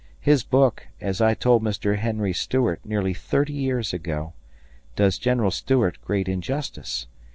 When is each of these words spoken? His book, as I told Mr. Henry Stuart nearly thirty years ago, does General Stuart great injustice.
His 0.19 0.43
book, 0.43 0.87
as 0.99 1.21
I 1.21 1.35
told 1.35 1.61
Mr. 1.61 1.97
Henry 1.97 2.33
Stuart 2.33 2.79
nearly 2.83 3.13
thirty 3.13 3.53
years 3.53 3.93
ago, 3.93 4.33
does 4.95 5.19
General 5.19 5.51
Stuart 5.51 5.99
great 6.03 6.27
injustice. 6.27 7.05